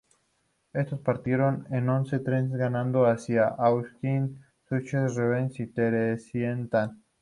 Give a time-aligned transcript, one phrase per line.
[0.73, 4.31] Estos partieron en once trenes de ganado hacia Auschwitz,
[4.67, 6.93] Sachsenhausen, Ravensbrück y Theresienstadt.